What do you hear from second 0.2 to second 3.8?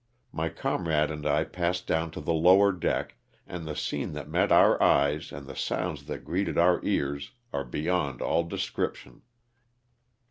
My comrade and I passed down to the lower deck, and the